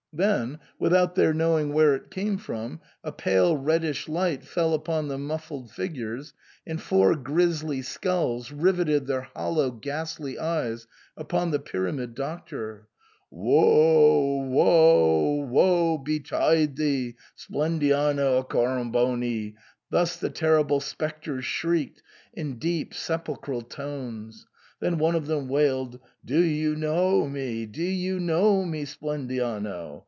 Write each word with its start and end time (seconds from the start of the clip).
Then, 0.13 0.59
without 0.77 1.15
their 1.15 1.33
knowing 1.33 1.71
where 1.71 1.95
it 1.95 2.11
came 2.11 2.37
from, 2.37 2.81
a 3.01 3.13
pale 3.13 3.55
reddish 3.55 4.09
light 4.09 4.43
fell 4.43 4.73
upon 4.73 5.07
the 5.07 5.17
muffled 5.17 5.71
figures, 5.71 6.33
and 6.67 6.81
four 6.81 7.15
grisly 7.15 7.81
skulls 7.81 8.51
riveted 8.51 9.07
their 9.07 9.21
hollow 9.21 9.71
ghastly 9.71 10.37
eyes 10.37 10.85
upon 11.15 11.51
the 11.51 11.59
Pyramid 11.59 12.13
Doctor." 12.13 12.89
Woe— 13.31 14.41
^woe— 14.41 15.47
woe 15.47 15.97
betide 15.97 16.75
thee, 16.75 17.15
Splendiano 17.37 18.45
Accoramboni!" 18.45 19.55
thus 19.91 20.17
the 20.17 20.29
terrible 20.29 20.81
spec 20.81 21.21
tres 21.21 21.45
shrieked 21.45 22.03
in 22.33 22.59
deep, 22.59 22.93
sepulchral 22.93 23.61
tones. 23.61 24.45
Then 24.81 24.97
one 24.97 25.15
of 25.15 25.27
them 25.27 25.47
wailed," 25.47 25.99
Do 26.25 26.39
you 26.41 26.75
know 26.75 27.29
me? 27.29 27.65
do 27.67 27.83
you 27.83 28.19
know 28.19 28.65
me, 28.65 28.83
Splendiano 28.83 29.99